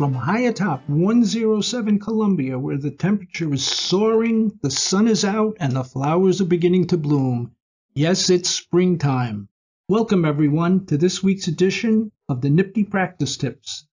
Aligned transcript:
from 0.00 0.14
high 0.14 0.40
atop 0.40 0.88
107 0.88 1.98
Columbia, 1.98 2.58
where 2.58 2.78
the 2.78 2.90
temperature 2.90 3.52
is 3.52 3.62
soaring, 3.62 4.50
the 4.62 4.70
sun 4.70 5.06
is 5.06 5.26
out, 5.26 5.54
and 5.60 5.74
the 5.74 5.84
flowers 5.84 6.40
are 6.40 6.46
beginning 6.46 6.86
to 6.86 6.96
bloom. 6.96 7.52
Yes, 7.92 8.30
it's 8.30 8.48
springtime. 8.48 9.46
Welcome, 9.90 10.24
everyone, 10.24 10.86
to 10.86 10.96
this 10.96 11.22
week's 11.22 11.48
edition 11.48 12.10
of 12.30 12.40
the 12.40 12.48
NYPTI 12.48 12.88
Practice 12.88 13.36
Tips. 13.36 13.86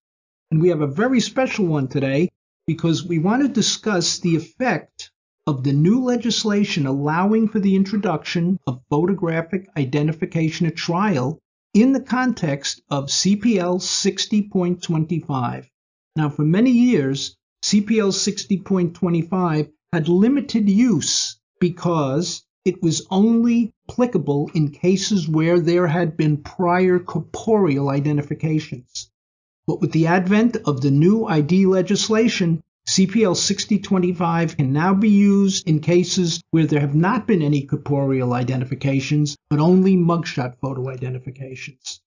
And 0.50 0.62
we 0.62 0.70
have 0.70 0.80
a 0.80 0.88
very 0.88 1.20
special 1.20 1.66
one 1.66 1.90
today 1.90 2.30
because 2.66 3.06
we 3.06 3.20
want 3.20 3.42
to 3.42 3.50
discuss 3.50 4.20
the 4.20 4.38
effect 4.38 5.12
of 5.46 5.66
the 5.66 5.74
new 5.74 6.02
legislation 6.02 6.86
allowing 6.86 7.50
for 7.50 7.60
the 7.60 7.76
introduction 7.76 8.58
of 8.66 8.82
photographic 8.90 9.68
identification 9.76 10.68
at 10.68 10.78
trial 10.78 11.38
in 11.74 11.92
the 11.92 12.00
context 12.00 12.82
of 12.90 13.08
CPL 13.08 13.82
60.25. 13.82 15.68
Now, 16.18 16.30
for 16.30 16.44
many 16.44 16.72
years, 16.72 17.38
CPL 17.64 18.12
60.25 18.12 19.70
had 19.94 20.10
limited 20.10 20.68
use 20.68 21.40
because 21.59 22.44
it 22.66 22.82
was 22.82 23.06
only 23.12 23.72
applicable 23.88 24.50
in 24.56 24.72
cases 24.72 25.30
where 25.30 25.59
there 25.59 25.86
had 25.86 26.18
been 26.18 26.38
prior 26.38 26.98
corporeal 26.98 27.90
identifications. 27.90 29.12
But 29.68 29.80
with 29.80 29.92
the 29.92 30.08
advent 30.08 30.58
of 30.66 30.82
the 30.82 30.90
new 30.90 31.26
ID 31.26 31.68
legislation, 31.68 32.64
CPL 32.90 33.38
6025 33.38 34.58
can 34.58 34.74
now 34.74 34.96
be 34.96 35.09
used 35.09 35.70
in 35.70 35.81
cases 35.81 36.42
where 36.50 36.66
there 36.66 36.80
have 36.80 36.96
not 36.96 37.28
been 37.28 37.44
any 37.44 37.62
corporeal 37.62 38.34
identifications, 38.34 39.38
but 39.52 39.59
only 39.59 39.96
mugshot 39.96 40.56
photo 40.59 40.90
identifications. 40.90 42.02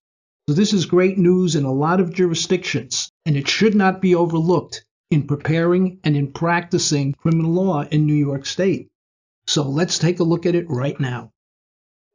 So 0.51 0.55
this 0.55 0.73
is 0.73 0.87
great 0.87 1.17
news 1.17 1.55
in 1.55 1.63
a 1.63 1.73
lot 1.73 2.01
of 2.01 2.13
jurisdictions, 2.13 3.13
and 3.25 3.37
it 3.37 3.47
should 3.47 3.77
not 3.77 4.03
be 4.03 4.17
overlooked 4.17 4.85
in 5.09 5.29
preparing 5.29 6.01
and 6.03 6.17
in 6.17 6.33
practicing 6.33 7.13
criminal 7.13 7.53
law 7.53 7.83
in 7.83 8.05
New 8.05 8.17
York 8.17 8.45
State. 8.45 8.89
So 9.47 9.63
let's 9.63 9.97
take 9.97 10.19
a 10.19 10.25
look 10.25 10.47
at 10.47 10.57
it 10.57 10.69
right 10.69 10.99
now. 10.99 11.31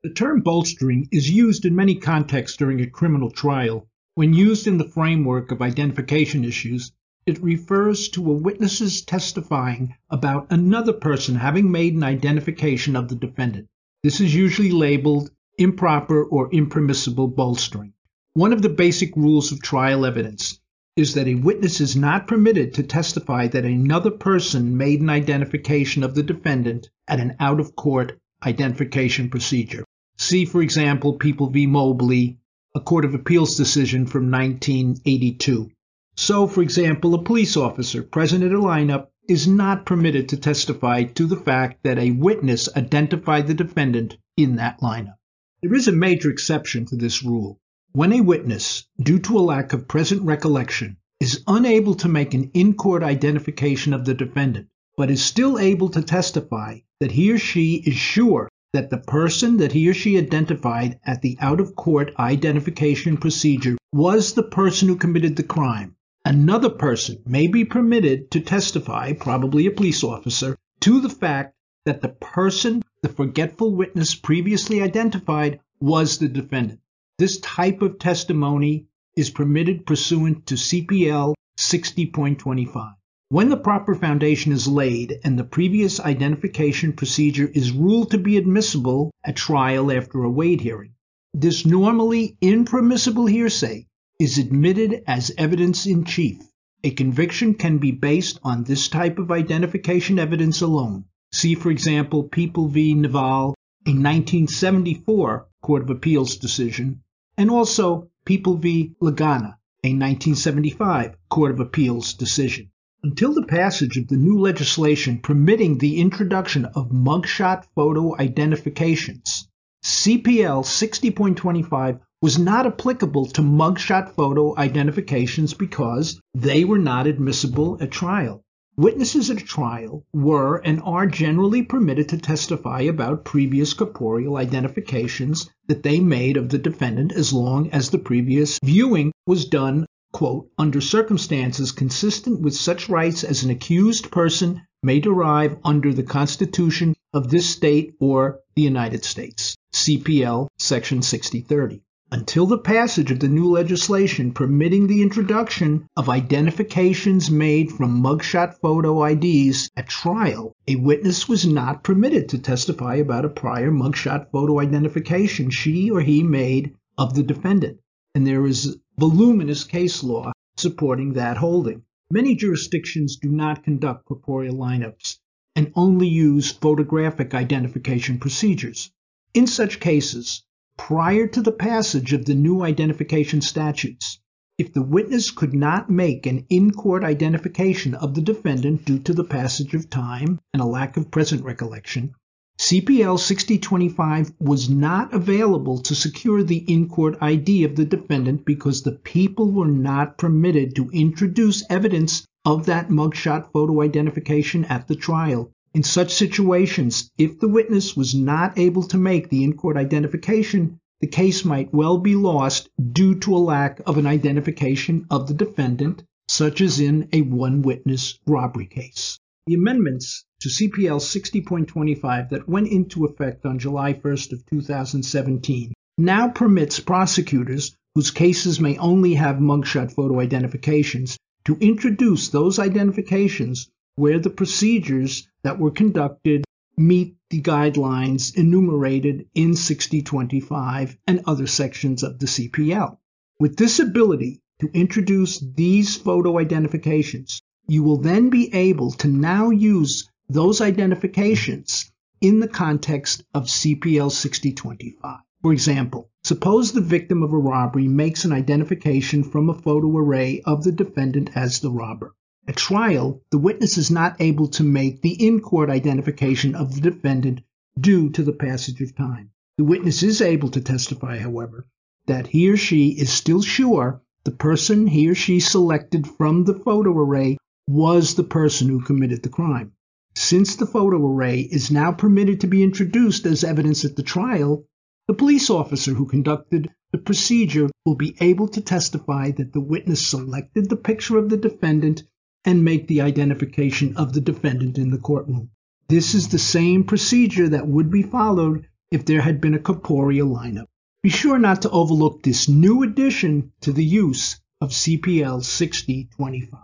The 0.03 0.09
term 0.09 0.41
bolstering 0.41 1.07
is 1.13 1.31
used 1.31 1.63
in 1.63 1.77
many 1.77 1.95
contexts 1.95 2.57
during 2.57 2.81
a 2.81 2.87
criminal 2.87 3.31
trial. 3.31 3.87
When 4.15 4.33
used 4.33 4.67
in 4.67 4.79
the 4.79 4.89
framework 4.89 5.53
of 5.53 5.61
identification 5.61 6.43
issues, 6.43 6.91
it 7.25 7.41
refers 7.41 8.09
to 8.09 8.29
a 8.29 8.35
witness's 8.35 9.01
testifying 9.01 9.95
about 10.09 10.47
another 10.49 10.91
person 10.91 11.35
having 11.35 11.71
made 11.71 11.93
an 11.93 12.03
identification 12.03 12.97
of 12.97 13.07
the 13.07 13.15
defendant. 13.15 13.67
This 14.03 14.19
is 14.19 14.35
usually 14.35 14.71
labeled 14.71 15.31
improper 15.57 16.21
or 16.21 16.53
impermissible 16.53 17.29
bolstering. 17.29 17.93
One 18.37 18.51
of 18.51 18.61
the 18.61 18.67
basic 18.67 19.15
rules 19.15 19.53
of 19.53 19.61
trial 19.61 20.05
evidence 20.05 20.59
is 20.97 21.13
that 21.13 21.25
a 21.25 21.35
witness 21.35 21.79
is 21.79 21.95
not 21.95 22.27
permitted 22.27 22.73
to 22.73 22.83
testify 22.83 23.47
that 23.47 23.63
another 23.63 24.11
person 24.11 24.75
made 24.75 24.99
an 24.99 25.09
identification 25.09 26.03
of 26.03 26.15
the 26.15 26.21
defendant 26.21 26.89
at 27.07 27.21
an 27.21 27.37
out 27.39 27.61
of 27.61 27.77
court 27.77 28.19
identification 28.45 29.29
procedure. 29.29 29.85
See, 30.17 30.43
for 30.43 30.61
example, 30.61 31.13
People 31.13 31.49
v. 31.49 31.65
Mobley, 31.65 32.37
a 32.75 32.81
Court 32.81 33.05
of 33.05 33.13
Appeals 33.13 33.55
decision 33.55 34.05
from 34.05 34.29
1982. 34.29 35.71
So, 36.17 36.45
for 36.45 36.61
example, 36.61 37.15
a 37.15 37.23
police 37.23 37.55
officer 37.55 38.03
present 38.03 38.43
at 38.43 38.51
a 38.51 38.59
lineup 38.59 39.07
is 39.29 39.47
not 39.47 39.85
permitted 39.85 40.27
to 40.27 40.37
testify 40.37 41.03
to 41.03 41.25
the 41.25 41.37
fact 41.37 41.83
that 41.83 41.99
a 41.99 42.11
witness 42.11 42.67
identified 42.75 43.47
the 43.47 43.53
defendant 43.53 44.17
in 44.35 44.57
that 44.57 44.81
lineup. 44.81 45.15
There 45.61 45.73
is 45.73 45.87
a 45.87 45.93
major 45.93 46.29
exception 46.29 46.85
to 46.87 46.97
this 46.97 47.23
rule. 47.23 47.61
When 47.95 48.11
a 48.11 48.19
witness, 48.19 48.85
due 49.01 49.19
to 49.19 49.39
a 49.39 49.47
lack 49.53 49.71
of 49.71 49.87
present 49.87 50.23
recollection, 50.23 50.97
is 51.21 51.43
unable 51.47 51.95
to 51.95 52.09
make 52.09 52.33
an 52.33 52.51
in 52.53 52.73
court 52.73 53.03
identification 53.03 53.93
of 53.93 54.03
the 54.03 54.13
defendant, 54.13 54.67
but 54.97 55.09
is 55.09 55.23
still 55.23 55.57
able 55.57 55.87
to 55.91 56.01
testify 56.01 56.79
that 56.99 57.13
he 57.13 57.31
or 57.31 57.37
she 57.37 57.75
is 57.85 57.95
sure 57.95 58.49
that 58.73 58.89
the 58.89 58.97
person 58.97 59.55
that 59.55 59.71
he 59.71 59.87
or 59.87 59.93
she 59.93 60.17
identified 60.17 60.99
at 61.05 61.21
the 61.21 61.37
out 61.39 61.61
of 61.61 61.77
court 61.77 62.11
identification 62.19 63.15
procedure 63.15 63.77
was 63.93 64.33
the 64.33 64.43
person 64.43 64.89
who 64.89 64.97
committed 64.97 65.37
the 65.37 65.43
crime, 65.43 65.95
Another 66.25 66.71
person 66.71 67.23
may 67.25 67.47
be 67.47 67.63
permitted 67.63 68.29
to 68.31 68.41
testify, 68.41 69.13
probably 69.13 69.67
a 69.67 69.71
police 69.71 70.03
officer, 70.03 70.57
to 70.81 70.99
the 70.99 71.07
fact 71.07 71.53
that 71.85 72.01
the 72.01 72.09
person 72.09 72.81
the 73.03 73.07
forgetful 73.07 73.73
witness 73.73 74.15
previously 74.15 74.81
identified 74.81 75.61
was 75.79 76.17
the 76.17 76.27
defendant. 76.27 76.81
This 77.17 77.37
type 77.37 77.81
of 77.81 77.97
testimony 77.97 78.87
is 79.15 79.29
permitted 79.29 79.85
pursuant 79.85 80.47
to 80.47 80.55
CPL 80.55 81.33
60.25. 81.57 82.95
When 83.29 83.47
the 83.47 83.55
proper 83.55 83.95
foundation 83.95 84.51
is 84.51 84.67
laid 84.67 85.19
and 85.23 85.39
the 85.39 85.45
previous 85.45 86.01
identification 86.01 86.91
procedure 86.91 87.47
is 87.47 87.71
ruled 87.71 88.11
to 88.11 88.17
be 88.17 88.35
admissible 88.35 89.11
at 89.23 89.37
trial 89.37 89.93
after 89.93 90.25
a 90.25 90.29
Wade 90.29 90.59
hearing, 90.59 90.91
this 91.33 91.65
normally 91.65 92.35
impermissible 92.41 93.27
hearsay 93.27 93.87
is 94.19 94.37
admitted 94.37 95.01
as 95.07 95.31
evidence 95.37 95.85
in 95.85 96.03
chief. 96.03 96.41
A 96.83 96.91
conviction 96.91 97.53
can 97.53 97.77
be 97.77 97.91
based 97.91 98.41
on 98.43 98.65
this 98.65 98.89
type 98.89 99.19
of 99.19 99.31
identification 99.31 100.19
evidence 100.19 100.59
alone. 100.59 101.05
See, 101.31 101.55
for 101.55 101.71
example, 101.71 102.23
People 102.23 102.67
v. 102.67 102.93
Nival, 102.93 103.53
a 103.87 103.91
1974 103.91 105.47
Court 105.61 105.83
of 105.83 105.89
Appeals 105.89 106.35
decision, 106.35 107.01
and 107.37 107.49
also 107.51 108.09
People 108.25 108.57
v. 108.57 108.95
Lagana, 109.01 109.57
a 109.83 109.93
1975 109.93 111.15
Court 111.29 111.51
of 111.51 111.59
Appeals 111.59 112.13
decision. 112.13 112.71
Until 113.03 113.33
the 113.33 113.43
passage 113.43 113.97
of 113.97 114.07
the 114.07 114.17
new 114.17 114.39
legislation 114.39 115.19
permitting 115.19 115.77
the 115.77 115.99
introduction 115.99 116.65
of 116.65 116.89
mugshot 116.89 117.65
photo 117.75 118.17
identifications, 118.17 119.47
CPL 119.83 120.63
60.25 120.63 121.99
was 122.21 122.39
not 122.39 122.65
applicable 122.65 123.25
to 123.25 123.41
mugshot 123.41 124.15
photo 124.15 124.57
identifications 124.57 125.53
because 125.53 126.19
they 126.33 126.63
were 126.63 126.79
not 126.79 127.05
admissible 127.05 127.77
at 127.81 127.91
trial. 127.91 128.44
Witnesses 128.77 129.29
at 129.29 129.41
a 129.41 129.45
trial 129.45 130.05
were 130.11 130.57
and 130.57 130.81
are 130.83 131.07
generally 131.07 131.63
permitted 131.63 132.09
to 132.09 132.17
testify 132.17 132.81
about 132.81 133.23
previous 133.23 133.73
corporeal 133.73 134.35
identifications 134.35 135.49
that 135.67 135.81
they 135.81 136.01
made 136.01 136.35
of 136.35 136.49
the 136.49 136.57
defendant 136.57 137.13
as 137.13 137.31
long 137.31 137.69
as 137.71 137.89
the 137.89 137.97
previous 137.97 138.59
viewing 138.61 139.13
was 139.25 139.45
done, 139.45 139.85
quote, 140.11 140.49
under 140.57 140.81
circumstances 140.81 141.71
consistent 141.71 142.41
with 142.41 142.53
such 142.53 142.89
rights 142.89 143.23
as 143.23 143.45
an 143.45 143.49
accused 143.49 144.11
person 144.11 144.61
may 144.83 144.99
derive 144.99 145.57
under 145.63 145.93
the 145.93 146.03
Constitution 146.03 146.95
of 147.13 147.29
this 147.29 147.49
state 147.49 147.93
or 148.01 148.41
the 148.57 148.61
United 148.61 149.05
States. 149.05 149.55
CPL 149.73 150.47
Section 150.59 151.01
6030 151.01 151.81
until 152.11 152.45
the 152.45 152.57
passage 152.57 153.09
of 153.09 153.19
the 153.19 153.27
new 153.27 153.49
legislation 153.49 154.31
permitting 154.31 154.85
the 154.85 155.01
introduction 155.01 155.87
of 155.97 156.07
identifications 156.07 157.31
made 157.31 157.71
from 157.71 158.01
mugshot 158.01 158.53
photo 158.61 159.03
IDs 159.03 159.69
at 159.75 159.89
trial, 159.89 160.53
a 160.67 160.75
witness 160.75 161.27
was 161.27 161.47
not 161.47 161.83
permitted 161.83 162.29
to 162.29 162.37
testify 162.37 162.95
about 162.95 163.25
a 163.25 163.29
prior 163.29 163.71
mugshot 163.71 164.31
photo 164.31 164.59
identification 164.59 165.49
she 165.49 165.89
or 165.89 165.99
he 165.99 166.21
made 166.21 166.75
of 166.97 167.15
the 167.15 167.23
defendant. 167.23 167.79
And 168.13 168.25
there 168.25 168.45
is 168.45 168.77
voluminous 168.97 169.63
case 169.63 170.03
law 170.03 170.31
supporting 170.57 171.13
that 171.13 171.37
holding. 171.37 171.81
Many 172.11 172.35
jurisdictions 172.35 173.17
do 173.17 173.29
not 173.29 173.63
conduct 173.63 174.05
corporeal 174.05 174.55
lineups 174.55 175.17
and 175.55 175.71
only 175.75 176.07
use 176.07 176.51
photographic 176.51 177.33
identification 177.33 178.19
procedures. 178.19 178.91
In 179.33 179.47
such 179.47 179.79
cases, 179.79 180.43
prior 180.77 181.27
to 181.27 181.41
the 181.41 181.51
passage 181.51 182.13
of 182.13 182.25
the 182.25 182.35
new 182.35 182.61
identification 182.61 183.41
statutes. 183.41 184.19
If 184.57 184.73
the 184.73 184.81
witness 184.81 185.31
could 185.31 185.53
not 185.53 185.89
make 185.89 186.25
an 186.25 186.45
in 186.49 186.71
court 186.71 187.03
identification 187.03 187.93
of 187.93 188.13
the 188.13 188.21
defendant 188.21 188.85
due 188.85 188.99
to 188.99 189.13
the 189.13 189.23
passage 189.23 189.73
of 189.73 189.89
time 189.89 190.39
and 190.53 190.61
a 190.61 190.65
lack 190.65 190.95
of 190.95 191.11
present 191.11 191.43
recollection, 191.43 192.13
CPL 192.57 193.19
6025 193.19 194.31
was 194.39 194.69
not 194.69 195.13
available 195.13 195.79
to 195.79 195.93
secure 195.93 196.41
the 196.41 196.63
in 196.71 196.87
court 196.87 197.17
ID 197.19 197.65
of 197.65 197.75
the 197.75 197.83
defendant 197.83 198.45
because 198.45 198.81
the 198.81 198.93
people 198.93 199.51
were 199.51 199.67
not 199.67 200.17
permitted 200.17 200.73
to 200.75 200.89
introduce 200.91 201.65
evidence 201.69 202.25
of 202.45 202.67
that 202.67 202.89
mugshot 202.89 203.51
photo 203.51 203.81
identification 203.81 204.63
at 204.65 204.87
the 204.87 204.95
trial. 204.95 205.51
In 205.75 205.83
such 205.83 206.13
situations, 206.13 207.11
if 207.17 207.37
the 207.37 207.49
witness 207.49 207.97
was 207.97 208.15
not 208.15 208.57
able 208.57 208.83
to 208.83 208.97
make 208.97 209.27
the 209.27 209.43
in 209.43 209.57
court 209.57 209.75
identification, 209.75 210.79
the 211.01 211.07
case 211.07 211.43
might 211.43 211.73
well 211.73 211.97
be 211.97 212.15
lost 212.15 212.69
due 212.93 213.15
to 213.15 213.35
a 213.35 213.45
lack 213.53 213.81
of 213.85 213.97
an 213.97 214.07
identification 214.07 215.05
of 215.09 215.27
the 215.27 215.33
defendant, 215.33 216.01
such 216.29 216.61
as 216.61 216.79
in 216.79 217.09
a 217.11 217.23
one 217.23 217.61
witness 217.61 218.17
robbery 218.25 218.67
case. 218.67 219.19
The 219.47 219.55
amendments 219.55 220.23
to 220.39 220.47
CPL 220.47 221.01
60.25 221.01 222.29
that 222.29 222.47
went 222.47 222.69
into 222.69 223.03
effect 223.03 223.45
on 223.45 223.59
July 223.59 223.95
1st 223.95 224.31
of 224.31 224.45
2017 224.45 225.73
now 225.97 226.29
permits 226.29 226.79
prosecutors 226.79 227.75
whose 227.95 228.11
cases 228.11 228.61
may 228.61 228.77
only 228.77 229.15
have 229.15 229.41
mugshot 229.41 229.91
photo 229.91 230.21
identifications 230.21 231.17
to 231.43 231.57
introduce 231.59 232.29
those 232.29 232.59
identifications 232.59 233.69
where 233.95 234.19
the 234.19 234.29
procedures 234.29 235.27
that 235.43 235.57
were 235.57 235.71
conducted 235.71 236.43
meet 236.77 237.15
the 237.29 237.41
guidelines 237.41 238.35
enumerated 238.35 239.25
in 239.33 239.55
6025 239.55 240.97
and 241.07 241.21
other 241.25 241.47
sections 241.47 242.03
of 242.03 242.19
the 242.19 242.25
CPL. 242.25 242.97
With 243.39 243.55
this 243.55 243.79
ability 243.79 244.41
to 244.59 244.69
introduce 244.73 245.39
these 245.39 245.95
photo 245.95 246.39
identifications, 246.39 247.41
you 247.67 247.83
will 247.83 247.97
then 247.97 248.29
be 248.29 248.53
able 248.53 248.91
to 248.91 249.07
now 249.07 249.49
use 249.49 250.09
those 250.29 250.61
identifications 250.61 251.91
in 252.21 252.39
the 252.39 252.47
context 252.47 253.23
of 253.33 253.45
CPL 253.45 254.11
6025. 254.11 255.19
For 255.41 255.53
example, 255.53 256.09
suppose 256.23 256.71
the 256.71 256.81
victim 256.81 257.23
of 257.23 257.31
a 257.31 257.37
robbery 257.37 257.87
makes 257.87 258.25
an 258.25 258.33
identification 258.33 259.23
from 259.23 259.49
a 259.49 259.53
photo 259.53 259.95
array 259.97 260.41
of 260.41 260.63
the 260.63 260.71
defendant 260.71 261.29
as 261.35 261.59
the 261.59 261.71
robber. 261.71 262.13
At 262.47 262.57
trial, 262.57 263.23
the 263.31 263.39
witness 263.39 263.75
is 263.75 263.89
not 263.89 264.21
able 264.21 264.47
to 264.49 264.63
make 264.63 265.01
the 265.01 265.13
in 265.13 265.39
court 265.39 265.69
identification 265.71 266.53
of 266.53 266.75
the 266.75 266.81
defendant 266.81 267.41
due 267.79 268.11
to 268.11 268.21
the 268.21 268.33
passage 268.33 268.81
of 268.81 268.95
time. 268.95 269.31
The 269.57 269.63
witness 269.63 270.03
is 270.03 270.21
able 270.21 270.49
to 270.49 270.61
testify, 270.61 271.17
however, 271.17 271.65
that 272.05 272.27
he 272.27 272.47
or 272.49 272.55
she 272.55 272.89
is 272.89 273.09
still 273.09 273.41
sure 273.41 274.03
the 274.25 274.31
person 274.31 274.85
he 274.85 275.09
or 275.09 275.15
she 275.15 275.39
selected 275.39 276.05
from 276.05 276.43
the 276.43 276.53
photo 276.53 276.91
array 276.91 277.37
was 277.67 278.13
the 278.13 278.23
person 278.23 278.69
who 278.69 278.79
committed 278.79 279.23
the 279.23 279.29
crime. 279.29 279.71
Since 280.13 280.55
the 280.55 280.67
photo 280.67 280.97
array 280.97 281.39
is 281.39 281.71
now 281.71 281.93
permitted 281.93 282.41
to 282.41 282.47
be 282.47 282.61
introduced 282.61 283.25
as 283.25 283.43
evidence 283.43 283.85
at 283.85 283.95
the 283.95 284.03
trial, 284.03 284.65
the 285.07 285.15
police 285.15 285.49
officer 285.49 285.95
who 285.95 286.05
conducted 286.05 286.69
the 286.91 286.99
procedure 286.99 287.69
will 287.85 287.95
be 287.95 288.15
able 288.21 288.47
to 288.49 288.61
testify 288.61 289.31
that 289.31 289.51
the 289.51 289.59
witness 289.59 290.05
selected 290.05 290.69
the 290.69 290.75
picture 290.75 291.17
of 291.17 291.29
the 291.29 291.37
defendant 291.37 292.03
and 292.45 292.63
make 292.63 292.87
the 292.87 293.01
identification 293.01 293.97
of 293.97 294.13
the 294.13 294.21
defendant 294.21 294.77
in 294.77 294.91
the 294.91 294.99
courtroom. 294.99 295.49
This 295.87 296.13
is 296.13 296.29
the 296.29 296.39
same 296.39 296.83
procedure 296.83 297.49
that 297.49 297.67
would 297.67 297.89
be 297.89 298.03
followed 298.03 298.67
if 298.91 299.05
there 299.05 299.21
had 299.21 299.41
been 299.41 299.55
a 299.55 299.59
corporeal 299.59 300.29
lineup. 300.29 300.67
Be 301.01 301.09
sure 301.09 301.39
not 301.39 301.63
to 301.63 301.69
overlook 301.71 302.23
this 302.23 302.47
new 302.47 302.83
addition 302.83 303.51
to 303.61 303.71
the 303.71 303.83
use 303.83 304.39
of 304.61 304.71
CPL 304.71 305.43
6025. 305.43 306.59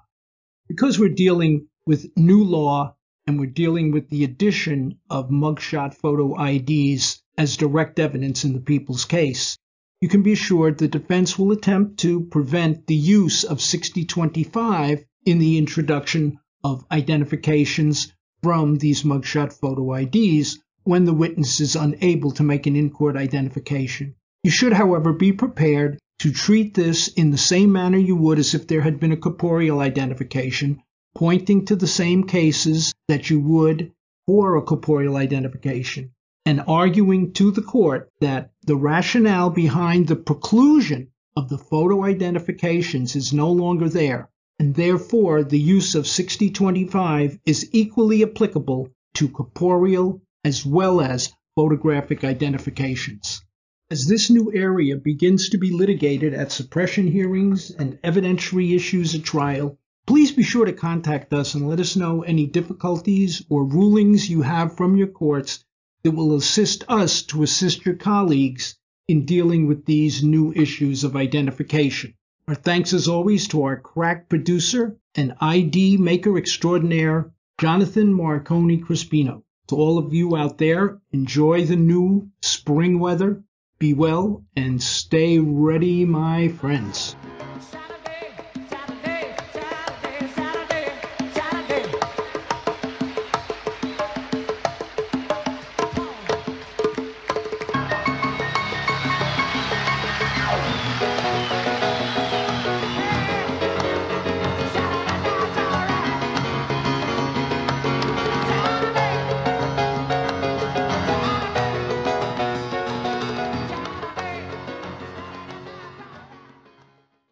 Because 0.68 0.98
we're 0.98 1.10
dealing 1.10 1.68
with 1.86 2.16
new 2.16 2.44
law 2.44 2.95
and 3.27 3.39
we're 3.39 3.48
dealing 3.48 3.92
with 3.92 4.10
the 4.10 4.24
addition 4.24 5.00
of 5.10 5.30
mugshot 5.30 5.94
photo 5.94 6.39
IDs 6.44 7.22
as 7.38 7.57
direct 7.57 8.00
evidence 8.00 8.44
in 8.45 8.54
the 8.54 8.60
people's 8.60 9.06
case, 9.06 9.57
you 10.00 10.10
can 10.10 10.24
be 10.24 10.31
assured 10.31 10.77
the 10.77 10.88
defense 10.88 11.38
will 11.38 11.51
attempt 11.51 12.00
to 12.00 12.22
prevent 12.22 12.88
the 12.88 12.95
use 12.95 13.44
of 13.44 13.62
6025 13.62 15.06
in 15.26 15.40
the 15.40 15.58
introduction 15.58 16.40
of 16.64 16.86
identifications 16.92 18.14
from 18.44 18.78
these 18.78 19.04
mugshot 19.04 19.54
photo 19.54 19.94
IDs 19.94 20.60
when 20.84 21.06
the 21.06 21.14
witness 21.14 21.60
is 21.60 21.76
unable 21.76 22.32
to 22.32 22.44
make 22.44 22.66
an 22.66 22.76
in 22.76 22.90
court 22.90 23.16
identification. 23.16 24.16
You 24.44 24.52
should, 24.52 24.74
however, 24.74 25.14
be 25.14 25.32
prepared 25.32 26.00
to 26.20 26.32
treat 26.32 26.74
this 26.74 27.08
in 27.08 27.32
the 27.32 27.38
same 27.38 27.72
manner 27.72 27.98
you 27.98 28.16
would 28.16 28.40
as 28.40 28.56
if 28.56 28.68
there 28.68 28.82
had 28.82 29.00
been 29.00 29.12
a 29.12 29.18
corporeal 29.18 29.80
identification, 29.80 30.82
pointing 31.16 31.66
to 31.66 31.76
the 31.76 31.88
same 31.88 32.24
cases 32.24 32.94
that 33.08 33.30
you 33.30 33.40
would 33.40 33.92
for 34.26 34.56
a 34.56 34.62
corporeal 34.62 35.18
identification 35.18 36.12
and 36.46 36.64
arguing 36.68 37.34
to 37.34 37.52
the 37.52 37.62
court 37.62 38.10
that 38.20 38.52
the 38.64 38.76
rationale 38.76 39.52
behind 39.52 40.08
the 40.08 40.16
preclusion 40.16 41.08
of 41.38 41.50
the 41.50 41.58
photo 41.58 42.04
identifications 42.04 43.16
is 43.16 43.32
no 43.32 43.52
longer 43.52 43.88
there, 43.88 44.30
and 44.62 44.75
therefore 44.75 45.44
the 45.44 45.60
use 45.60 45.96
of 45.96 46.06
6025 46.06 47.40
is 47.48 47.68
equally 47.72 48.22
applicable 48.22 48.92
to 49.16 49.28
corporeal 49.28 50.22
as 50.44 50.63
well 50.63 51.02
as 51.02 51.34
photographic 51.56 52.24
identifications. 52.24 53.42
As 53.90 54.06
this 54.06 54.30
new 54.30 54.54
area 54.54 54.98
begins 54.98 55.50
to 55.50 55.58
be 55.58 55.72
litigated 55.72 56.36
at 56.36 56.52
suppression 56.52 57.08
hearings 57.08 57.72
and 57.72 58.00
evidentiary 58.04 58.75
issues 58.75 59.16
at 59.16 59.24
trial, 59.24 59.80
please 60.06 60.31
be 60.31 60.44
sure 60.44 60.66
to 60.66 60.74
contact 60.74 61.34
us 61.34 61.56
and 61.56 61.68
let 61.68 61.80
us 61.80 61.96
know 61.96 62.22
any 62.22 62.46
difficulties 62.46 63.44
or 63.50 63.66
rulings 63.66 64.30
you 64.30 64.44
have 64.44 64.78
from 64.78 64.96
your 64.96 65.08
courts 65.08 65.66
that 66.04 66.12
will 66.12 66.36
assist 66.36 66.84
us 66.88 67.24
to 67.24 67.42
assist 67.42 67.84
your 67.84 67.96
colleagues 67.96 68.78
in 69.08 69.25
dealing 69.25 69.66
with 69.66 69.86
these 69.86 70.22
new 70.22 70.54
issues 70.54 71.04
of 71.04 71.16
identification. 71.16 72.13
Our 72.48 72.56
thanks 72.56 72.92
as 72.94 73.08
always 73.08 73.48
to 73.50 73.64
our 73.64 73.80
crack 73.80 74.28
producer 74.28 74.98
and 75.16 75.36
ID 75.40 75.98
maker 75.98 76.38
extraordinaire, 76.38 77.32
Jonathan 77.60 78.14
Marconi 78.14 78.80
Crispino. 78.80 79.44
To 79.68 79.76
all 79.76 79.98
of 79.98 80.14
you 80.14 80.36
out 80.36 80.58
there, 80.58 81.00
enjoy 81.12 81.66
the 81.66 81.76
new 81.76 82.30
spring 82.42 83.00
weather, 83.00 83.44
be 83.80 83.94
well, 83.94 84.44
and 84.56 84.82
stay 84.82 85.40
ready, 85.40 86.04
my 86.04 86.48
friends. 86.48 87.16